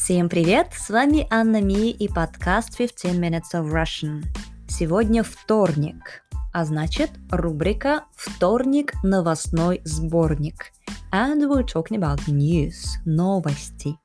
Всем 0.00 0.28
привет! 0.28 0.68
С 0.72 0.90
вами 0.90 1.26
Анна 1.30 1.60
Ми 1.60 1.90
и 1.90 2.08
подкаст 2.08 2.76
15 2.76 3.14
Minutes 3.14 3.54
of 3.54 3.72
Russian. 3.72 4.24
Сегодня 4.68 5.22
вторник, 5.22 6.22
а 6.52 6.64
значит 6.64 7.10
рубрика 7.30 8.04
«Вторник. 8.14 8.94
Новостной 9.02 9.80
сборник». 9.84 10.72
And 11.12 11.48
we're 11.48 11.64
talking 11.64 11.98
about 11.98 12.20
news, 12.28 12.98
новости. 13.04 13.96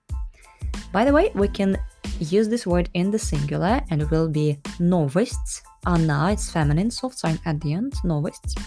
By 0.93 1.05
the 1.05 1.13
way, 1.13 1.32
we 1.34 1.48
can 1.48 1.77
use 2.20 2.50
this 2.50 2.66
word 2.66 2.89
in 2.93 3.11
the 3.11 3.20
singular 3.20 3.82
and 3.89 4.02
it 4.02 4.09
will 4.09 4.29
be 4.29 4.59
новость. 4.79 5.63
Она, 5.84 6.34
it's 6.34 6.52
feminine, 6.52 6.91
soft 6.91 7.18
sign 7.18 7.39
at 7.45 7.59
the 7.61 7.73
end, 7.73 7.93
новость. 8.04 8.58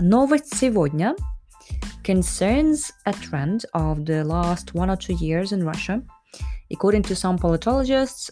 Новость 0.00 0.54
сегодня 0.56 1.16
concerns 2.04 2.92
a 3.04 3.12
trend 3.12 3.64
of 3.74 4.04
the 4.04 4.22
last 4.22 4.74
one 4.74 4.90
or 4.90 4.96
two 4.96 5.14
years 5.14 5.52
in 5.52 5.64
Russia. 5.64 6.02
According 6.72 7.02
to 7.04 7.16
some 7.16 7.38
politologists, 7.38 8.30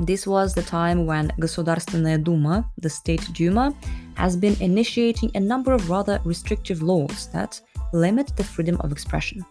this 0.00 0.26
was 0.26 0.54
the 0.54 0.62
time 0.62 1.06
when 1.06 1.32
Государственная 1.40 2.22
Дума, 2.22 2.64
the 2.78 2.90
State 2.90 3.28
Duma, 3.32 3.74
has 4.14 4.36
been 4.36 4.56
initiating 4.60 5.30
a 5.34 5.40
number 5.40 5.72
of 5.72 5.90
rather 5.90 6.20
restrictive 6.24 6.82
laws 6.82 7.28
that 7.32 7.60
limit 7.92 8.30
the 8.36 8.44
freedom 8.44 8.76
of 8.80 8.92
expression. 8.92 9.44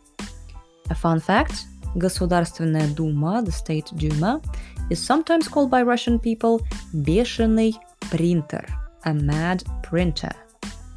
A 0.90 0.96
fun 0.96 1.20
fact 1.20 1.66
Государственная 1.98 2.88
Дума, 2.96 3.42
the 3.44 3.52
State 3.52 3.92
Duma, 3.98 4.42
is 4.90 5.04
sometimes 5.04 5.48
called 5.48 5.70
by 5.70 5.82
Russian 5.82 6.20
people 6.20 6.62
бешеный 6.94 7.74
принтер, 8.12 8.66
a 9.06 9.14
mad 9.14 9.64
printer, 9.84 10.32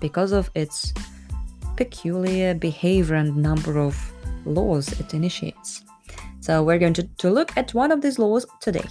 because 0.00 0.32
of 0.32 0.50
its 0.54 0.92
peculiar 1.76 2.54
behavior 2.54 3.16
and 3.16 3.36
number 3.36 3.78
of 3.78 3.96
laws 4.44 4.92
it 5.00 5.14
initiates. 5.14 5.82
So 6.44 6.62
we're 6.62 6.78
going 6.78 6.94
to, 6.94 7.04
to 7.18 7.30
look 7.30 7.56
at 7.56 7.74
one 7.74 7.92
of 7.92 8.00
these 8.00 8.18
laws 8.18 8.46
today. 8.60 8.86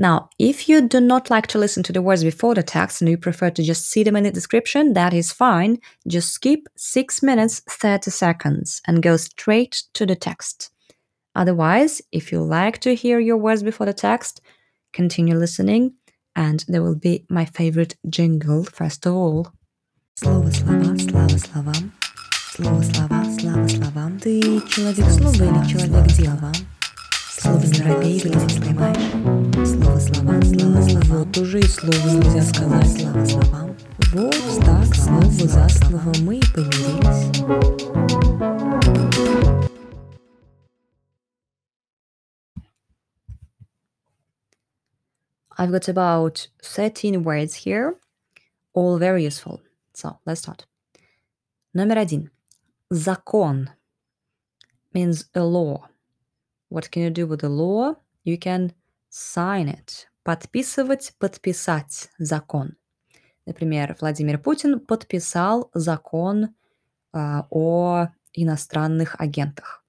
Now, 0.00 0.30
if 0.38 0.68
you 0.68 0.80
do 0.80 1.00
not 1.00 1.28
like 1.28 1.48
to 1.48 1.58
listen 1.58 1.82
to 1.82 1.92
the 1.92 2.00
words 2.00 2.22
before 2.22 2.54
the 2.54 2.62
text 2.62 3.02
and 3.02 3.10
you 3.10 3.18
prefer 3.18 3.50
to 3.50 3.64
just 3.64 3.90
see 3.90 4.04
them 4.04 4.14
in 4.14 4.22
the 4.22 4.30
description, 4.30 4.92
that 4.92 5.12
is 5.12 5.32
fine. 5.32 5.78
Just 6.06 6.30
skip 6.30 6.68
6 6.76 7.20
minutes 7.20 7.62
30 7.68 8.12
seconds 8.12 8.80
and 8.86 9.02
go 9.02 9.16
straight 9.16 9.82
to 9.94 10.06
the 10.06 10.14
text. 10.14 10.70
Otherwise, 11.34 12.00
if 12.12 12.30
you 12.30 12.40
like 12.40 12.78
to 12.78 12.94
hear 12.94 13.18
your 13.18 13.36
words 13.36 13.64
before 13.64 13.86
the 13.86 13.92
text, 13.92 14.40
continue 14.92 15.36
listening 15.36 15.94
and 16.36 16.64
there 16.68 16.82
will 16.82 16.94
be 16.94 17.26
my 17.28 17.44
favorite 17.44 17.96
jingle 18.08 18.62
first 18.62 19.04
of 19.04 19.14
all. 19.14 19.48
Слово 20.14 20.50
слова, 20.50 20.98
слава 20.98 21.38
словам. 21.38 21.92
Слово 22.55 22.83
слова, 22.83 23.25
слава 23.39 23.67
словам. 23.67 24.19
Ты 24.19 24.39
человек 24.69 25.09
слова 25.09 25.33
или 25.33 25.67
человек 25.67 26.05
дела? 26.13 26.51
Слово 27.31 27.63
робей, 27.83 28.19
глядеть 28.19 28.59
поймаешь. 28.59 29.67
Слово 29.67 29.97
слова, 29.97 30.39
слава 30.43 30.81
слова. 30.87 31.25
Вот 31.25 31.37
уже 31.39 31.59
и 31.61 31.63
слова 31.63 32.11
нельзя 32.11 32.43
сказать. 32.43 33.01
Слава 33.01 33.25
словам. 33.25 33.75
Вот 34.13 34.35
так, 34.63 34.85
слово 34.93 35.31
за 35.31 35.67
слово 35.67 36.13
мы 36.21 36.35
и 36.35 36.41
помирились. 36.53 37.31
I've 45.57 45.71
got 45.71 45.87
about 45.87 46.49
13 46.61 47.23
words 47.23 47.55
here, 47.65 47.95
all 48.75 48.99
very 48.99 49.23
useful. 49.23 49.59
So 49.95 50.19
let's 50.27 50.41
start. 50.41 50.67
Номер 51.73 51.97
один. 51.97 52.29
Закон 52.93 53.71
means 54.93 55.25
a 55.33 55.43
law. 55.43 55.89
What 56.69 56.91
can 56.91 57.01
you 57.01 57.09
do 57.09 57.25
with 57.25 57.43
a 57.43 57.49
law? 57.49 57.95
You 58.23 58.37
can 58.37 58.71
sign 59.09 59.67
it. 59.67 60.07
Подписывать, 60.23 61.13
подписать 61.17 62.09
закон. 62.19 62.75
Например, 63.47 63.97
Владимир 63.99 64.37
Путин 64.37 64.79
подписал 64.79 65.71
закон 65.73 66.53
uh, 67.15 67.47
о 67.49 68.09
иностранных 68.33 69.19
агентах. 69.19 69.83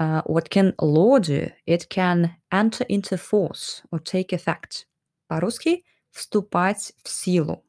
Uh, 0.00 0.24
what 0.24 0.50
can 0.50 0.74
law 0.80 1.20
do? 1.20 1.48
It 1.64 1.88
can 1.88 2.34
enter 2.50 2.84
into 2.88 3.16
force 3.16 3.84
or 3.92 4.00
take 4.00 4.32
effect. 4.32 4.86
По-русски 5.28 5.84
вступать 6.10 6.92
в 7.04 7.08
силу. 7.08 7.64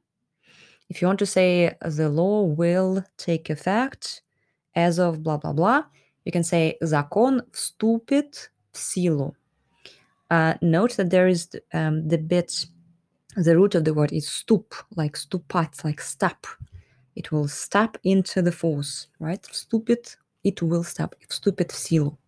If 0.88 1.00
you 1.00 1.08
want 1.08 1.18
to 1.20 1.26
say 1.26 1.74
the 1.80 2.08
law 2.08 2.42
will 2.42 3.04
take 3.16 3.50
effect 3.50 4.22
as 4.74 4.98
of 4.98 5.22
blah 5.22 5.38
blah 5.38 5.52
blah, 5.52 5.84
you 6.24 6.32
can 6.32 6.44
say 6.44 6.76
закон 6.82 7.42
вступит 7.52 8.50
в 8.72 8.78
силу. 8.78 9.34
Uh, 10.30 10.54
note 10.62 10.96
that 10.96 11.10
there 11.10 11.28
is 11.28 11.48
um, 11.72 12.08
the 12.08 12.18
bit, 12.18 12.66
the 13.36 13.56
root 13.56 13.74
of 13.74 13.84
the 13.84 13.94
word 13.94 14.12
is 14.12 14.28
stup, 14.28 14.72
like 14.96 15.16
stupat, 15.16 15.84
like 15.84 16.00
step. 16.00 16.46
It 17.14 17.30
will 17.30 17.46
step 17.46 17.98
into 18.02 18.42
the 18.42 18.52
force, 18.52 19.08
right? 19.20 19.42
Вступит 19.42 20.16
it 20.44 20.62
will 20.62 20.84
stop, 20.84 21.14
вступит 21.28 21.72
в 21.72 21.76
силу. 21.76 22.18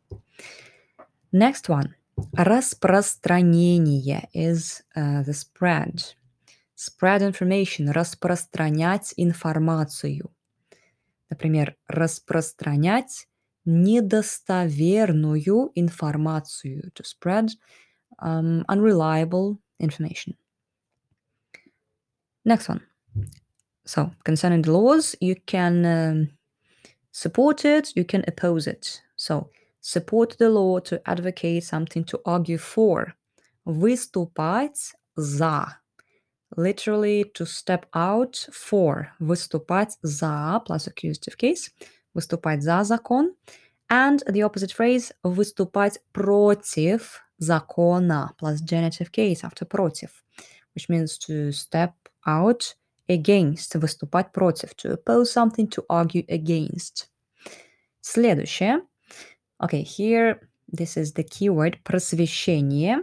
Next 1.33 1.69
one. 1.69 1.95
Распространение 2.35 4.29
is 4.33 4.83
uh, 4.97 5.23
the 5.23 5.35
spread. 5.35 6.15
Spread 6.81 7.23
information. 7.23 7.93
Распространять 7.93 9.15
информацию. 9.17 10.31
Например, 11.31 11.77
распространять 11.89 13.27
недостоверную 13.65 15.73
информацию. 15.75 16.93
To 16.95 17.03
spread 17.03 17.51
um, 18.23 18.65
unreliable 18.69 19.59
information. 19.79 20.37
Next 22.45 22.69
one. 22.69 22.83
So, 23.85 24.11
concerning 24.25 24.63
the 24.63 24.73
laws, 24.73 25.15
you 25.21 25.37
can 25.47 25.85
um, 25.85 26.29
support 27.11 27.65
it, 27.65 27.97
you 27.97 28.05
can 28.05 28.25
oppose 28.27 28.67
it. 28.67 29.03
So, 29.17 29.51
support 29.81 30.37
the 30.39 30.51
law 30.51 30.79
to 30.81 31.01
advocate 31.09 31.65
something 31.65 32.05
to 32.05 32.21
argue 32.25 32.59
for. 32.59 33.15
Выступать 33.65 34.95
за. 35.17 35.80
Literally 36.57 37.25
to 37.35 37.45
step 37.45 37.87
out 37.95 38.49
for. 38.53 39.09
Выступать 39.21 39.99
за 40.03 40.63
plus 40.67 40.89
accusative 40.89 41.37
case. 41.37 41.71
Выступать 42.15 42.63
за 42.63 42.85
закон. 42.85 43.35
And 43.89 44.23
the 44.27 44.43
opposite 44.43 44.73
phrase 44.73 45.13
выступать 45.23 46.01
против 46.13 47.23
закона 47.39 48.35
plus 48.39 48.61
genitive 48.61 49.13
case 49.13 49.45
after 49.45 49.65
против, 49.65 50.25
which 50.75 50.89
means 50.89 51.19
to 51.19 51.53
step 51.53 51.93
out 52.27 52.75
against, 53.09 53.75
выступать 53.77 54.33
против, 54.33 54.75
to 54.77 54.93
oppose 54.93 55.31
something, 55.33 55.69
to 55.69 55.85
argue 55.89 56.25
against. 56.29 57.09
Следующее. 58.01 58.83
Okay, 59.63 59.83
here 59.83 60.41
this 60.69 60.97
is 60.97 61.13
the 61.13 61.25
keyword 61.25 61.79
просвещение. 61.85 63.03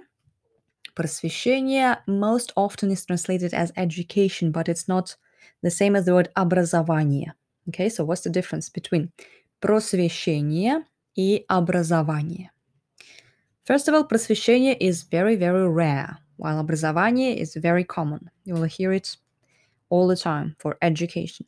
Просвещение 0.97 1.97
most 2.07 2.53
often 2.55 2.91
is 2.91 3.05
translated 3.05 3.53
as 3.53 3.71
education, 3.77 4.51
but 4.51 4.69
it's 4.69 4.87
not 4.87 5.15
the 5.61 5.71
same 5.71 5.95
as 5.95 6.05
the 6.05 6.13
word 6.13 6.29
образование. 6.35 7.33
Okay, 7.69 7.89
so 7.89 8.03
what's 8.03 8.21
the 8.21 8.29
difference 8.29 8.69
between 8.69 9.11
просвещение 9.61 10.83
и 11.15 11.45
образование? 11.49 12.49
First 13.65 13.87
of 13.87 13.95
all, 13.95 14.03
просвещение 14.03 14.77
is 14.79 15.03
very, 15.03 15.35
very 15.35 15.67
rare, 15.67 16.17
while 16.35 16.59
образование 16.59 17.39
is 17.39 17.55
very 17.55 17.83
common. 17.83 18.29
You 18.43 18.55
will 18.55 18.63
hear 18.63 18.91
it 18.91 19.15
all 19.89 20.07
the 20.07 20.17
time 20.17 20.55
for 20.59 20.77
education. 20.81 21.47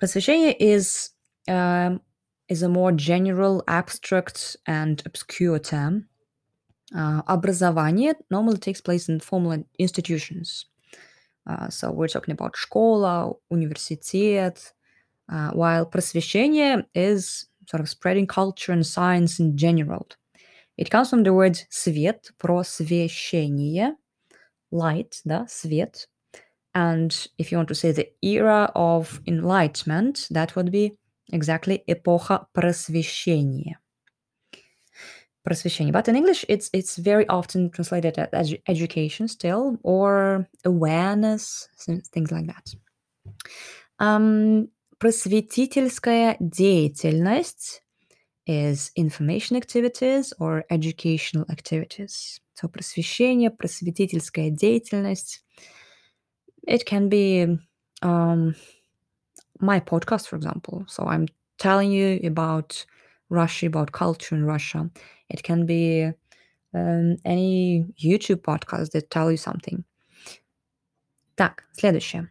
Просвещение 0.00 0.56
is 0.58 1.10
um, 1.46 2.00
is 2.48 2.62
a 2.62 2.68
more 2.68 2.90
general, 2.90 3.62
abstract, 3.68 4.56
and 4.66 5.02
obscure 5.06 5.58
term. 5.58 6.08
Uh, 6.92 7.22
образование 7.26 8.14
normally 8.30 8.58
takes 8.58 8.80
place 8.80 9.08
in 9.08 9.20
formal 9.20 9.64
institutions. 9.78 10.66
Uh, 11.46 11.68
so 11.68 11.90
we're 11.90 12.08
talking 12.08 12.32
about 12.32 12.56
школа, 12.56 13.32
университет, 13.50 14.72
uh, 15.28 15.50
while 15.52 15.86
просвещение 15.86 16.84
is 16.94 17.46
sort 17.68 17.80
of 17.80 17.88
spreading 17.88 18.26
culture 18.26 18.72
and 18.72 18.84
science 18.84 19.38
in 19.38 19.56
general. 19.56 20.06
It 20.76 20.90
comes 20.90 21.10
from 21.10 21.22
the 21.22 21.32
word 21.32 21.58
свет, 21.70 22.30
просвещение, 22.38 23.94
light, 24.72 25.20
да, 25.24 25.46
свет. 25.48 26.06
And 26.74 27.14
if 27.38 27.50
you 27.50 27.58
want 27.58 27.68
to 27.68 27.74
say 27.74 27.92
the 27.92 28.08
era 28.22 28.70
of 28.74 29.20
enlightenment, 29.26 30.26
that 30.30 30.56
would 30.56 30.70
be 30.70 30.96
exactly 31.32 31.82
эпоха 31.86 32.46
просвещения. 32.52 33.76
Просвещение. 35.44 35.92
But 35.92 36.08
in 36.08 36.16
English, 36.16 36.44
it's 36.48 36.68
it's 36.72 36.98
very 36.98 37.26
often 37.28 37.70
translated 37.70 38.18
as 38.18 38.54
education 38.68 39.26
still 39.26 39.78
or 39.82 40.46
awareness, 40.64 41.68
things 42.12 42.30
like 42.30 42.46
that. 42.46 42.74
Um, 43.98 44.68
просветительская 44.98 46.36
деятельность 46.40 47.82
is 48.46 48.90
information 48.96 49.56
activities 49.56 50.34
or 50.38 50.64
educational 50.70 51.46
activities. 51.50 52.40
So 52.54 52.68
просвещение, 52.68 53.50
просветительская 53.50 54.50
деятельность. 54.50 55.42
It 56.66 56.84
can 56.84 57.08
be 57.08 57.58
um, 58.02 58.54
my 59.60 59.80
podcast, 59.80 60.28
for 60.28 60.36
example. 60.36 60.84
So 60.86 61.06
I'm 61.06 61.28
telling 61.58 61.90
you 61.92 62.20
about 62.24 62.84
Russia, 63.30 63.66
about 63.66 63.92
culture 63.92 64.34
in 64.34 64.44
Russia. 64.44 64.90
It 65.28 65.42
can 65.42 65.66
be 65.66 66.12
um, 66.74 67.16
any 67.24 67.86
YouTube 68.02 68.42
podcast 68.42 68.90
that 68.92 69.10
tell 69.10 69.30
you 69.30 69.36
something. 69.36 69.84
Так, 71.36 71.64
следующее. 71.72 72.28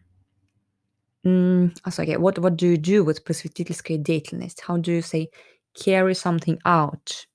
Mm, 1.26 1.76
so, 1.90 2.04
okay, 2.04 2.18
what, 2.18 2.40
what 2.40 2.56
do 2.56 2.68
you 2.68 2.78
do 2.78 3.04
with 3.04 3.26
просветительская 3.26 3.98
деятельность? 3.98 4.62
How 4.62 4.78
do 4.78 4.92
you 4.92 5.02
say 5.02 5.30
carry 5.74 6.14
something 6.14 6.58
out? 6.66 7.26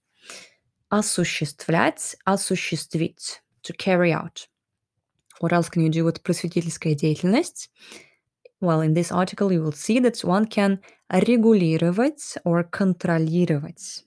Осуществлять, 0.91 2.17
осуществить. 2.27 3.41
To 3.65 3.73
carry 3.73 4.13
out. 4.13 4.47
What 5.41 5.55
else 5.55 5.71
can 5.71 5.83
you 5.83 5.89
do 5.89 6.05
with 6.05 6.23
просветительская 6.23 6.95
деятельность? 6.95 7.71
Well, 8.61 8.83
in 8.83 8.93
this 8.93 9.11
article, 9.11 9.51
you 9.53 9.63
will 9.63 9.73
see 9.73 9.99
that 10.01 10.23
one 10.23 10.47
can 10.47 10.81
регулировать 11.11 12.37
or 12.45 12.63
контролировать 12.65 14.05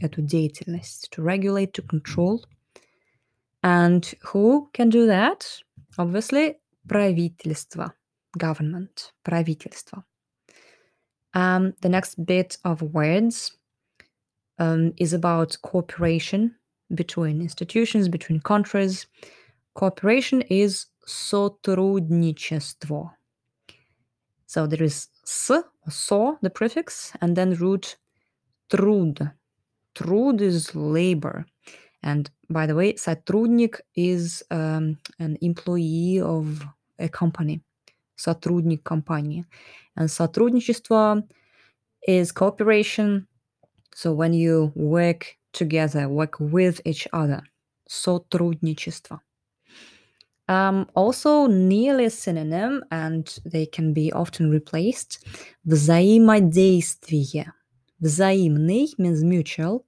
эту 0.00 0.22
деятельность. 0.22 1.10
To 1.12 1.22
regulate, 1.22 1.72
to 1.74 1.82
control. 1.82 2.44
And 3.62 4.04
who 4.22 4.68
can 4.72 4.90
do 4.90 5.06
that? 5.06 5.62
Obviously, 5.98 6.56
правительство. 6.86 7.92
Government. 8.38 9.12
Правительство. 9.24 10.04
Um, 11.34 11.74
the 11.80 11.88
next 11.88 12.24
bit 12.24 12.58
of 12.64 12.82
words 12.82 13.56
um, 14.58 14.92
is 14.96 15.12
about 15.12 15.56
cooperation 15.62 16.54
between 16.94 17.40
institutions, 17.40 18.08
between 18.08 18.40
countries. 18.40 19.06
Cooperation 19.74 20.42
is 20.42 20.86
сотрудничество. 21.06 23.12
So 24.46 24.66
there 24.66 24.82
is 24.82 25.08
s, 25.24 25.50
so, 25.88 26.36
the 26.42 26.50
prefix, 26.50 27.12
and 27.22 27.34
then 27.34 27.54
root 27.54 27.96
труд. 28.68 29.32
Труд 29.96 30.40
is 30.40 30.74
labor. 30.74 31.44
And 32.02 32.30
by 32.50 32.66
the 32.66 32.74
way, 32.74 32.94
сотрудник 32.94 33.80
is 33.94 34.42
um, 34.50 34.98
an 35.18 35.36
employee 35.40 36.20
of 36.20 36.64
a 36.98 37.08
company. 37.08 37.60
Сотрудник 38.16 38.84
компании. 38.84 39.44
And 39.96 40.08
сотрудничество 40.08 41.22
is 42.06 42.32
cooperation. 42.32 43.26
So 43.94 44.12
when 44.12 44.32
you 44.32 44.72
work 44.74 45.36
together, 45.52 46.08
work 46.08 46.40
with 46.40 46.80
each 46.84 47.06
other. 47.12 47.42
Сотрудничество. 47.88 49.20
Um, 50.48 50.88
also, 50.94 51.46
nearly 51.46 52.06
a 52.06 52.10
synonym, 52.10 52.82
and 52.90 53.32
they 53.44 53.64
can 53.64 53.92
be 53.92 54.12
often 54.12 54.50
replaced. 54.50 55.24
Взаимодействие. 55.66 57.52
Взаимный 58.02 58.88
means 58.98 59.22
mutual. 59.22 59.84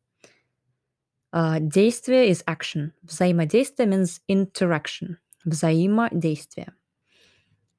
Uh, 1.32 1.58
действие 1.58 2.28
is 2.28 2.44
action. 2.46 2.92
Взаимодействие 3.04 3.88
means 3.88 4.20
interaction. 4.28 5.18
Взаимодействие. 5.46 6.72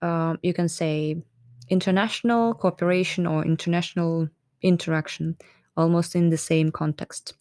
Uh, 0.02 0.36
you 0.44 0.54
can 0.54 0.68
say 0.68 1.16
international 1.70 2.54
cooperation 2.54 3.26
or 3.26 3.46
international 3.46 4.28
interaction, 4.62 5.38
almost 5.78 6.16
in 6.16 6.30
the 6.30 6.38
same 6.38 6.72
context. 6.72 7.34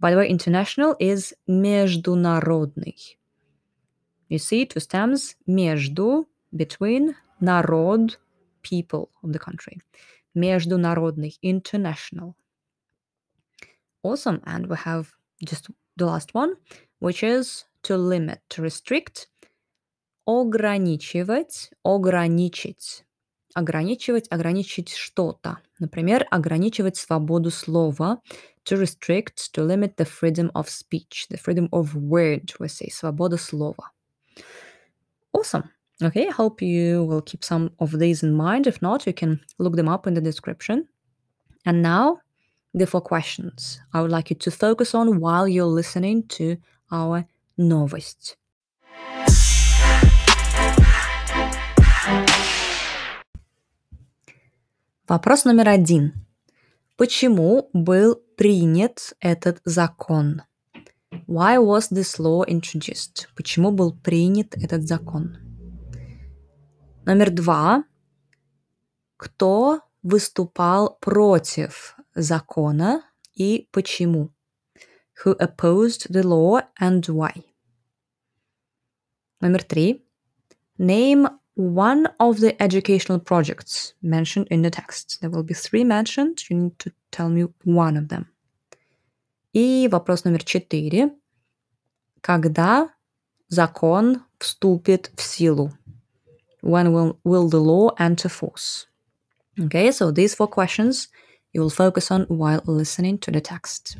By 0.00 0.10
the 0.10 0.16
way, 0.16 0.28
international 0.28 0.96
is 0.98 1.32
международный. 1.48 3.16
You 4.28 4.38
see, 4.38 4.66
two 4.66 4.80
stems, 4.80 5.36
между, 5.46 6.26
between, 6.56 7.14
народ, 7.40 8.16
people 8.62 9.10
of 9.22 9.32
the 9.32 9.38
country. 9.38 9.80
Международный, 10.34 11.38
international. 11.42 12.34
Awesome. 14.02 14.40
And 14.44 14.66
we 14.66 14.76
have 14.76 15.12
just 15.44 15.68
the 15.96 16.06
last 16.06 16.34
one, 16.34 16.54
which 17.00 17.22
is 17.22 17.64
to 17.82 17.96
limit, 17.96 18.40
to 18.50 18.62
restrict, 18.62 19.26
ограничивать, 20.26 21.70
ограничить. 21.84 23.04
Ограничивать, 23.54 24.28
ограничить 24.30 24.94
что-то. 24.94 25.58
Например, 25.78 26.26
ограничивать 26.30 26.96
свободу 26.96 27.50
слова. 27.50 28.20
To 28.64 28.76
restrict, 28.76 29.52
to 29.54 29.66
limit 29.66 29.96
the 29.96 30.04
freedom 30.04 30.50
of 30.54 30.70
speech, 30.70 31.26
the 31.28 31.36
freedom 31.36 31.68
of 31.72 31.96
word, 31.96 32.52
we 32.60 32.68
say, 32.68 32.88
свобода 32.88 33.36
слова. 33.36 33.90
Awesome. 35.32 35.64
Okay, 36.00 36.28
I 36.28 36.30
hope 36.30 36.62
you 36.62 37.04
will 37.04 37.22
keep 37.22 37.44
some 37.44 37.72
of 37.78 37.98
these 37.98 38.22
in 38.22 38.32
mind. 38.32 38.66
If 38.66 38.80
not, 38.80 39.06
you 39.06 39.12
can 39.12 39.40
look 39.58 39.76
them 39.76 39.88
up 39.88 40.06
in 40.06 40.14
the 40.14 40.20
description. 40.20 40.88
And 41.66 41.82
now, 41.82 42.18
the 42.77 42.87
four 42.87 43.01
questions 43.01 43.79
I 43.93 44.01
would 44.01 44.11
like 44.11 44.29
you 44.29 44.35
to 44.35 44.51
focus 44.51 44.93
on 44.93 45.19
while 45.19 45.47
you're 45.47 45.65
listening 45.65 46.23
to 46.37 46.57
our 46.91 47.25
новость. 47.57 48.37
Вопрос 55.07 55.45
номер 55.45 55.69
один. 55.69 56.13
Почему 56.97 57.69
был 57.73 58.21
принят 58.35 59.13
этот 59.21 59.61
закон? 59.63 60.41
Why 61.27 61.57
was 61.57 61.89
this 61.89 62.19
law 62.19 62.43
introduced? 62.45 63.27
Почему 63.35 63.71
был 63.71 63.93
принят 63.93 64.55
этот 64.57 64.87
закон? 64.87 65.37
Номер 67.05 67.31
два. 67.31 67.83
Кто 69.15 69.81
выступал 70.03 70.97
против 70.99 71.96
закона 72.16 73.02
и 73.34 73.68
почему? 73.72 74.30
Who 75.24 75.36
opposed 75.38 76.10
the 76.10 76.22
law 76.22 76.62
and 76.80 77.02
why? 77.08 77.44
Номер 79.40 79.62
три. 79.64 80.04
Name 80.78 81.28
one 81.54 82.06
of 82.18 82.40
the 82.40 82.60
educational 82.62 83.18
projects 83.20 83.94
mentioned 84.02 84.48
in 84.50 84.62
the 84.62 84.70
text. 84.70 85.18
There 85.20 85.30
will 85.30 85.42
be 85.42 85.54
three 85.54 85.84
mentioned. 85.84 86.48
You 86.48 86.56
need 86.56 86.78
to 86.78 86.92
tell 87.10 87.28
me 87.28 87.46
one 87.64 87.96
of 87.96 88.08
them. 88.08 88.26
И 89.52 89.88
вопрос 89.90 90.24
номер 90.24 90.44
четыре. 90.44 91.10
Когда 92.20 92.90
закон 93.48 94.22
вступит 94.38 95.10
в 95.16 95.22
силу? 95.22 95.72
When 96.62 96.92
will, 96.92 97.18
will 97.24 97.48
the 97.48 97.60
law 97.60 97.90
enter 97.98 98.28
force? 98.28 98.86
Okay, 99.58 99.90
so 99.90 100.10
these 100.10 100.34
four 100.34 100.46
questions 100.46 101.08
you 101.57 101.63
will 101.63 101.71
focus 101.71 102.11
on 102.11 102.27
while 102.29 102.61
listening 102.67 103.17
to 103.17 103.31
the 103.31 103.41
text. 103.41 103.97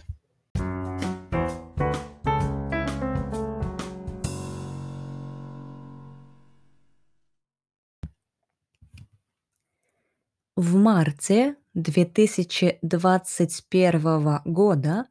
В 10.56 10.76
марте 10.76 11.56
2021 11.76 14.42
года 14.46 15.08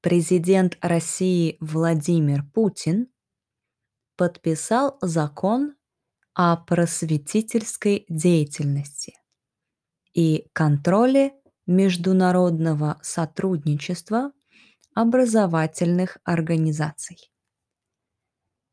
президент 0.00 0.78
России 0.80 1.56
Владимир 1.60 2.44
Путин 2.54 3.08
подписал 4.16 4.96
закон 5.02 5.74
о 6.34 6.56
просветительской 6.56 8.06
деятельности 8.08 9.18
и 10.18 10.48
контроле 10.52 11.32
международного 11.68 12.98
сотрудничества 13.02 14.32
образовательных 14.92 16.18
организаций. 16.24 17.30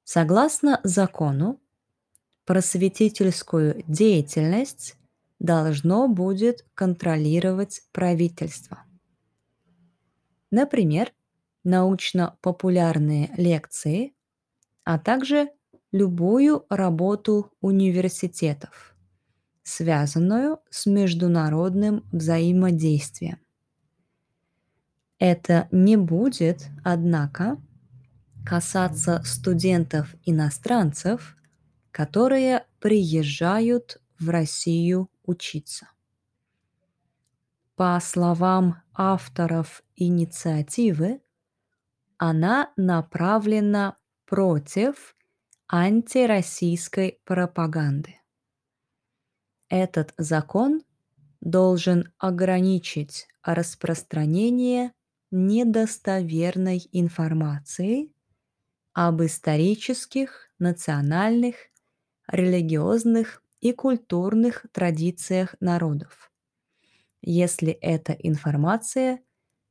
Согласно 0.03 0.81
закону, 0.83 1.61
просветительскую 2.45 3.83
деятельность 3.87 4.95
должно 5.37 6.07
будет 6.07 6.65
контролировать 6.73 7.83
правительство. 7.91 8.83
Например, 10.49 11.13
научно-популярные 11.63 13.29
лекции, 13.37 14.15
а 14.83 14.97
также 14.97 15.51
любую 15.91 16.65
работу 16.69 17.51
университетов, 17.61 18.94
связанную 19.65 20.59
с 20.69 20.85
международным 20.85 22.05
взаимодействием. 22.11 23.39
Это 25.17 25.67
не 25.71 25.97
будет, 25.97 26.67
однако, 26.83 27.59
касаться 28.45 29.23
студентов-иностранцев, 29.25 31.35
которые 31.89 32.67
приезжают 32.79 33.99
в 34.19 34.29
Россию 34.29 35.09
учиться. 35.23 35.89
По 37.75 37.99
словам 37.99 38.83
авторов 38.93 39.83
инициативы, 39.95 41.21
она 42.17 42.71
направлена 42.77 43.97
против 44.25 45.15
антироссийской 45.67 47.19
пропаганды. 47.25 48.19
Этот 49.69 50.13
закон 50.17 50.81
должен 51.41 52.13
ограничить 52.17 53.27
распространение 53.43 54.93
недостоверной 55.31 56.87
информации 56.91 58.11
об 58.93 59.23
исторических, 59.23 60.49
национальных, 60.59 61.55
религиозных 62.27 63.43
и 63.61 63.73
культурных 63.73 64.65
традициях 64.73 65.55
народов, 65.61 66.31
если 67.21 67.71
эта 67.73 68.13
информация 68.13 69.21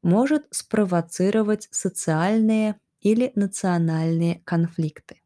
может 0.03 0.47
спровоцировать 0.53 1.69
социальные 1.73 2.81
или 3.01 3.33
национальные 3.37 4.43
конфликты. 4.45 5.21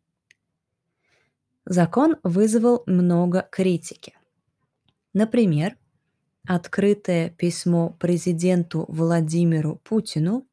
Закон 1.66 2.16
вызвал 2.25 2.82
много 2.87 3.46
критики. 3.52 4.17
Например, 5.18 5.76
открытое 6.46 7.30
письмо 7.30 7.90
президенту 7.90 8.84
Владимиру 8.87 9.80
Путину 9.82 10.46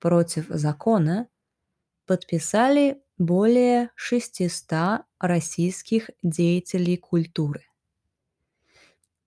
против 0.00 0.46
закона 0.48 1.28
подписали 2.04 3.00
более 3.16 3.90
600 3.94 5.02
российских 5.20 6.10
деятелей 6.24 6.96
культуры. 6.96 7.62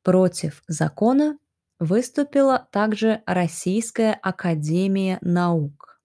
Против 0.04 0.62
закона 0.68 1.40
выступила 1.80 2.68
также 2.74 3.24
Российская 3.26 4.12
академия 4.12 5.20
наук, 5.22 6.02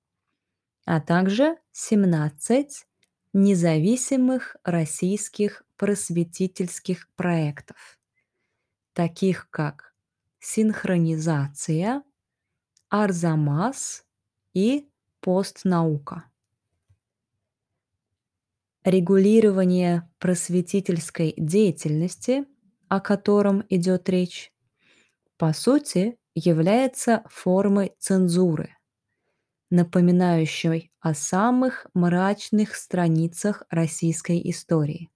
а 0.85 1.01
также 1.01 1.57
17 1.73 2.87
независимых 3.33 4.57
российских 4.63 5.65
просветительских 5.77 7.09
проектов, 7.17 7.96
таких 8.97 9.51
как 9.51 9.93
синхронизация, 10.41 12.03
Арзамас 12.89 14.07
и 14.55 14.89
постнаука. 15.21 16.25
Регулирование 18.85 20.09
просветительской 20.19 21.35
деятельности, 21.37 22.47
о 22.89 23.01
котором 23.01 23.65
идет 23.69 24.09
речь, 24.09 24.51
по 25.37 25.53
сути 25.53 26.17
является 26.35 27.23
формой 27.29 27.93
цензуры, 27.99 28.79
напоминающей 29.69 30.91
о 31.01 31.13
самых 31.13 31.87
мрачных 31.93 32.75
страницах 32.75 33.63
российской 33.69 34.41
истории 34.49 35.11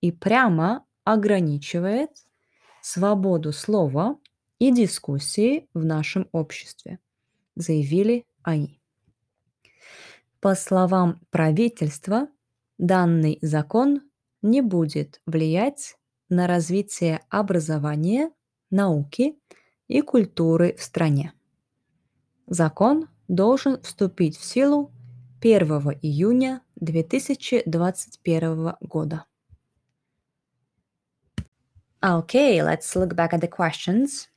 и 0.00 0.12
прямо 0.12 0.86
ограничивает 1.04 2.10
свободу 2.82 3.52
слова 3.52 4.18
и 4.58 4.72
дискуссии 4.72 5.68
в 5.74 5.84
нашем 5.84 6.28
обществе, 6.32 6.98
заявили 7.56 8.26
они. 8.42 8.80
По 10.40 10.54
словам 10.54 11.20
правительства, 11.30 12.28
данный 12.78 13.38
закон 13.42 14.02
не 14.42 14.62
будет 14.62 15.20
влиять 15.26 15.96
на 16.28 16.46
развитие 16.46 17.20
образования, 17.28 18.30
науки 18.70 19.38
и 19.88 20.00
культуры 20.00 20.74
в 20.78 20.82
стране. 20.82 21.32
Закон 22.46 23.08
должен 23.28 23.80
вступить 23.82 24.36
в 24.36 24.44
силу 24.44 24.92
1 25.40 25.68
июня 26.02 26.62
2021 26.76 28.74
года. 28.80 29.24
Okay, 32.03 32.61
let's 32.61 32.95
look 32.95 33.15
back 33.15 33.33
at 33.33 33.41
the 33.41 33.47
questions. 33.47 34.29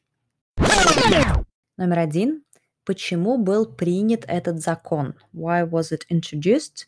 Номер 1.77 1.99
один. 1.99 2.43
Почему 2.85 3.37
был 3.37 3.67
принят 3.67 4.25
этот 4.27 4.61
закон? 4.61 5.15
Why 5.33 5.63
was 5.63 5.93
it 5.93 6.07
introduced? 6.09 6.87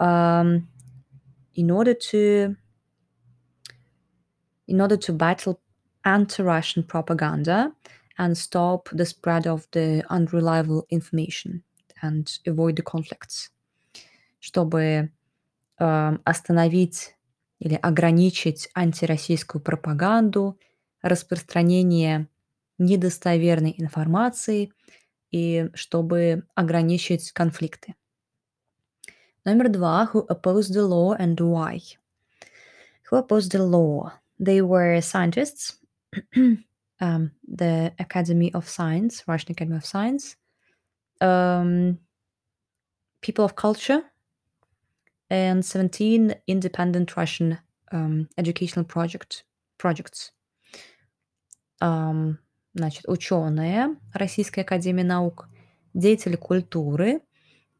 Um, 0.00 0.66
in 1.54 1.70
order 1.70 1.94
to 2.10 2.56
in 4.66 4.80
order 4.80 4.96
to 4.96 5.12
battle 5.12 5.60
anti-Russian 6.04 6.82
propaganda 6.82 7.72
and 8.18 8.36
stop 8.36 8.88
the 8.92 9.06
spread 9.06 9.46
of 9.46 9.66
the 9.72 10.04
unreliable 10.10 10.86
information 10.90 11.62
and 12.02 12.38
avoid 12.46 12.76
the 12.76 12.82
conflicts. 12.82 13.50
Чтобы 14.40 15.10
э, 15.78 16.18
остановить 16.24 17.14
или 17.59 17.75
ограничить 17.75 18.69
антироссийскую 18.73 19.61
пропаганду, 19.61 20.59
распространение 21.01 22.27
недостоверной 22.77 23.75
информации 23.77 24.71
и 25.31 25.69
чтобы 25.73 26.47
ограничить 26.55 27.31
конфликты. 27.31 27.95
Номер 29.45 29.69
два. 29.69 30.09
Who 30.13 30.25
opposed 30.27 30.73
the 30.73 30.87
law 30.87 31.17
and 31.17 31.35
why? 31.37 31.79
Who 33.09 33.17
opposed 33.17 33.51
the 33.51 33.63
law? 33.63 34.11
They 34.39 34.61
were 34.61 35.01
scientists, 35.01 35.77
um, 36.99 37.31
the 37.47 37.93
Academy 37.99 38.53
of 38.53 38.69
Science, 38.69 39.23
Russian 39.27 39.51
Academy 39.51 39.77
of 39.77 39.85
Science, 39.85 40.37
um, 41.21 41.99
people 43.21 43.43
of 43.43 43.55
culture, 43.55 44.03
and 45.29 45.63
17 45.63 46.35
independent 46.47 47.15
Russian 47.15 47.59
um, 47.91 48.27
educational 48.37 48.85
project, 48.85 49.43
projects. 49.77 50.31
Um, 51.81 52.37
значит, 52.73 53.07
ученые 53.07 53.97
Российской 54.13 54.61
Академии 54.61 55.03
Наук, 55.03 55.47
деятели 55.93 56.35
культуры 56.35 57.21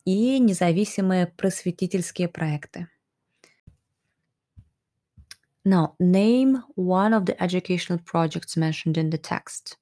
и 0.06 0.40
независимые 0.40 1.28
просветительские 1.28 2.28
проекты. 2.28 2.88
Now, 5.66 5.96
name 6.00 6.64
one 6.76 7.14
of 7.14 7.26
the 7.26 7.36
educational 7.40 8.00
projects 8.00 8.56
mentioned 8.56 8.98
in 8.98 9.10
the 9.10 9.18
text. 9.18 9.78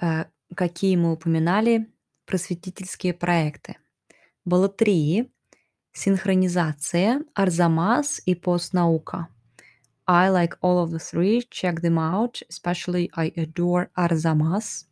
Uh, 0.00 0.26
какие 0.54 0.96
мы 0.96 1.12
упоминали 1.12 1.86
просветительские 2.26 3.14
проекты? 3.14 3.76
Было 4.44 4.68
три. 4.68 5.30
Синхронизация, 5.97 7.21
Арзамас 7.35 8.21
и 8.25 8.35
постнаука. 8.35 9.27
I 10.07 10.29
like 10.29 10.55
all 10.61 10.79
of 10.79 10.91
the 10.91 10.99
three. 10.99 11.43
Check 11.49 11.81
them 11.81 11.97
out. 11.97 12.41
Especially, 12.49 13.09
I 13.15 13.31
adore 13.37 13.89
Arzamas. 13.97 14.85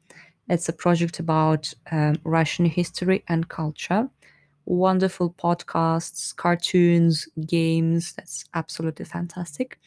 It's 0.48 0.70
a 0.70 0.74
project 0.74 1.20
about 1.20 1.74
um, 1.92 2.18
Russian 2.24 2.66
history 2.66 3.24
and 3.28 3.48
culture. 3.50 4.10
Wonderful 4.66 5.34
podcasts, 5.34 6.36
cartoons, 6.36 7.28
games. 7.46 8.14
That's 8.14 8.46
absolutely 8.54 9.06
fantastic. 9.06 9.80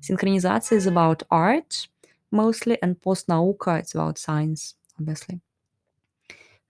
Synchronization 0.00 0.72
is 0.72 0.86
about 0.86 1.22
art 1.30 1.86
mostly, 2.32 2.78
and 2.82 3.00
postnauka, 3.00 3.78
it's 3.78 3.94
about 3.94 4.18
science, 4.18 4.74
obviously. 4.98 5.40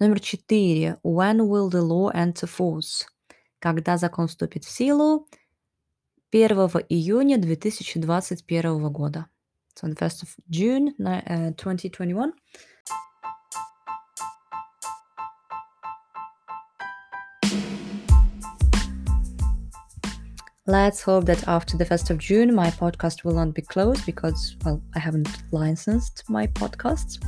Номер 0.01 0.19
четыре. 0.19 0.99
When 1.03 1.49
will 1.49 1.71
the 1.71 1.83
law 1.83 2.09
enter 2.09 2.47
force? 2.47 3.07
Когда 3.59 3.97
закон 3.97 4.29
вступит 4.29 4.65
в 4.65 4.71
силу? 4.71 5.27
1 6.33 6.49
июня 6.89 7.39
2021 7.39 8.89
года. 8.91 9.27
So 9.75 9.87
on 9.87 9.95
the 9.95 9.97
1st 9.97 10.23
of 10.23 10.37
June 10.51 10.95
uh, 10.99 11.55
2021. 11.57 12.33
Let's 20.67 21.03
hope 21.03 21.25
that 21.25 21.49
after 21.49 21.77
the 21.77 21.85
1st 21.85 22.11
of 22.11 22.19
June, 22.19 22.55
my 22.55 22.71
podcast 22.71 23.25
will 23.25 23.35
not 23.35 23.53
be 23.53 23.62
closed 23.62 24.07
because, 24.07 24.57
well, 24.65 24.81
I 24.95 25.01
haven't 25.01 25.29
licensed 25.51 26.23
my 26.29 26.47
podcasts. 26.47 27.19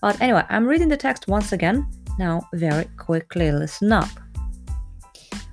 But 0.00 0.20
anyway, 0.20 0.44
I'm 0.48 0.66
reading 0.66 0.88
the 0.88 0.96
text 0.96 1.26
once 1.26 1.52
again. 1.52 1.90
Now, 2.16 2.42
very 2.54 2.84
quickly 2.96 3.50
listen 3.50 3.90
up. 3.90 4.08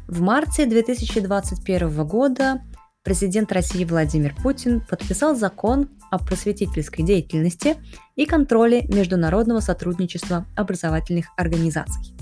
В 0.09 0.23
марте 0.23 0.65
2021 0.65 2.07
года 2.07 2.63
президент 3.05 3.53
России 3.53 3.85
Владимир 3.85 4.35
Путин 4.43 4.81
подписал 4.81 5.37
закон 5.37 5.91
о 6.11 6.19
просветительской 6.19 7.05
деятельности 7.05 7.77
и 8.17 8.25
контроле 8.25 8.87
международного 8.89 9.61
сотрудничества 9.61 10.47
образовательных 10.57 11.27
организаций. 11.37 12.17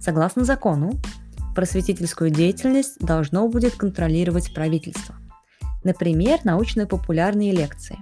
Согласно 0.00 0.44
закону, 0.44 0.90
просветительскую 1.54 2.30
деятельность 2.30 2.98
должно 2.98 3.46
будет 3.48 3.76
контролировать 3.76 4.52
правительство. 4.52 5.14
Например, 5.84 6.40
научно-популярные 6.42 7.52
лекции, 7.52 7.98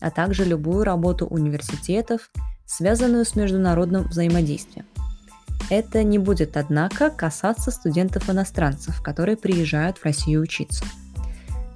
а 0.00 0.10
также 0.10 0.44
любую 0.44 0.82
работу 0.82 1.24
университетов, 1.24 2.32
связанную 2.66 3.24
с 3.24 3.36
международным 3.36 4.08
взаимодействием. 4.08 4.86
Это 5.68 6.02
не 6.02 6.18
будет, 6.18 6.56
однако, 6.56 7.10
касаться 7.10 7.70
студентов-иностранцев, 7.70 9.02
которые 9.02 9.36
приезжают 9.36 9.98
в 9.98 10.04
Россию 10.04 10.42
учиться. 10.42 10.84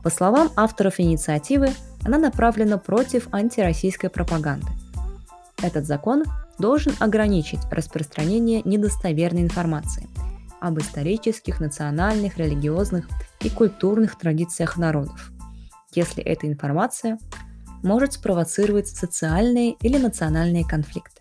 По 0.03 0.11
словам 0.11 0.51
авторов 0.57 1.01
инициативы, 1.01 1.71
она 2.05 2.19
направлена 2.19 2.79
против 2.79 3.29
антироссийской 3.33 4.11
пропаганды. 4.11 4.67
Этот 5.63 5.87
закон 5.87 6.25
должен 6.59 6.95
ограничить 7.01 7.61
распространение 7.71 8.63
недостоверной 8.65 9.43
информации 9.43 10.09
об 10.61 10.79
исторических, 10.79 11.61
национальных, 11.61 12.39
религиозных 12.39 13.07
и 13.41 13.51
культурных 13.51 14.17
традициях 14.19 14.77
народов, 14.77 15.31
если 15.93 16.23
эта 16.23 16.47
информация 16.47 17.19
может 17.83 18.15
спровоцировать 18.15 18.89
социальные 18.89 19.73
или 19.81 19.99
национальные 19.99 20.67
конфликты. 20.67 21.21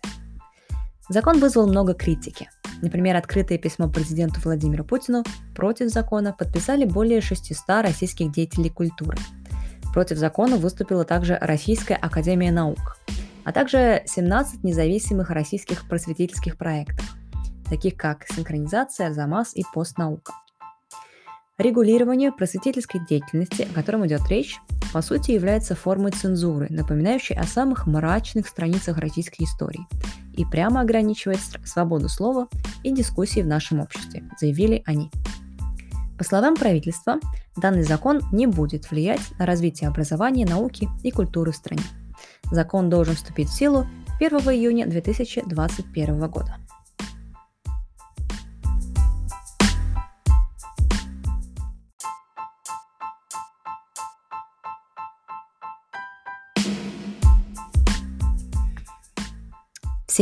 Закон 1.08 1.38
вызвал 1.38 1.66
много 1.66 1.92
критики. 1.92 2.50
Например, 2.82 3.16
открытое 3.16 3.58
письмо 3.58 3.88
президенту 3.88 4.40
Владимиру 4.44 4.84
Путину 4.84 5.24
против 5.54 5.88
закона 5.90 6.32
подписали 6.32 6.84
более 6.84 7.20
600 7.20 7.82
российских 7.82 8.32
деятелей 8.32 8.70
культуры. 8.70 9.18
Против 9.92 10.18
закона 10.18 10.56
выступила 10.56 11.04
также 11.04 11.38
Российская 11.40 11.94
Академия 11.94 12.50
Наук, 12.50 12.98
а 13.44 13.52
также 13.52 14.02
17 14.06 14.64
независимых 14.64 15.30
российских 15.30 15.88
просветительских 15.88 16.58
проектов, 16.58 17.06
таких 17.70 17.96
как 17.96 18.26
синхронизация, 18.26 19.12
ЗАМАС 19.12 19.54
и 19.54 19.62
постнаука. 19.72 20.32
Регулирование 21.56 22.32
просветительской 22.32 23.00
деятельности, 23.08 23.62
о 23.62 23.72
котором 23.72 24.04
идет 24.04 24.28
речь, 24.28 24.58
по 24.92 25.00
сути 25.02 25.30
является 25.30 25.76
формой 25.76 26.10
цензуры, 26.10 26.66
напоминающей 26.68 27.36
о 27.36 27.44
самых 27.44 27.86
мрачных 27.86 28.48
страницах 28.48 28.98
российской 28.98 29.44
истории, 29.44 29.86
и 30.36 30.44
прямо 30.44 30.80
ограничивает 30.80 31.38
свободу 31.64 32.08
слова 32.08 32.48
и 32.82 32.92
дискуссии 32.92 33.38
в 33.38 33.46
нашем 33.46 33.78
обществе, 33.78 34.28
заявили 34.40 34.82
они. 34.84 35.12
По 36.18 36.24
словам 36.24 36.56
правительства, 36.56 37.20
данный 37.56 37.84
закон 37.84 38.20
не 38.32 38.48
будет 38.48 38.90
влиять 38.90 39.22
на 39.38 39.46
развитие 39.46 39.88
образования, 39.88 40.46
науки 40.46 40.88
и 41.04 41.12
культуры 41.12 41.52
в 41.52 41.56
стране. 41.56 41.84
Закон 42.50 42.90
должен 42.90 43.14
вступить 43.14 43.48
в 43.48 43.54
силу 43.54 43.86
1 44.18 44.38
июня 44.38 44.86
2021 44.86 46.28
года. 46.28 46.56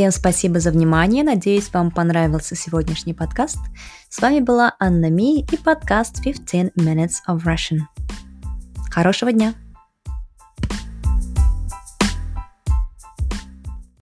Всем 0.03 0.11
спасибо 0.11 0.59
за 0.59 0.71
внимание. 0.71 1.23
Надеюсь, 1.23 1.71
вам 1.71 1.89
понравился 1.89 2.57
сегодняшний 2.57 3.13
подкаст. 3.13 3.59
С 4.09 4.19
вами 4.19 4.41
была 4.41 4.75
Анна 4.77 5.09
Ми 5.09 5.39
и 5.49 5.55
подкаст 5.55 6.21
15 6.21 6.75
Minutes 6.75 7.21
of 7.25 7.45
Russian. 7.45 7.79
Хорошего 8.91 9.31
дня! 9.31 9.53